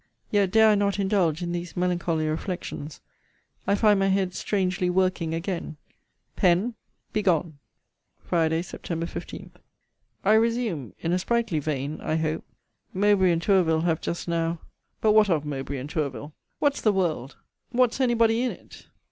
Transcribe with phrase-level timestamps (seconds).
[0.31, 3.01] Yet dare I not indulge in these melancholy reflections.
[3.67, 5.77] I find my head strangely working again
[6.35, 6.73] Pen,
[7.13, 7.59] begone!
[8.23, 8.87] FRIDAY, SEPT.
[9.07, 9.51] 15.
[10.25, 12.43] I resume, in a sprightly vein, I hope
[12.95, 14.59] Mowbray and Tourville have just now
[15.01, 16.33] But what of Mowbray and Tourville?
[16.57, 17.35] What's the world?
[17.71, 18.87] What's any body in it?